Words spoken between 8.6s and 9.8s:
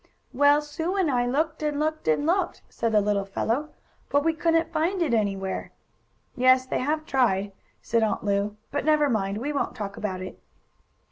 "But never mind, we won't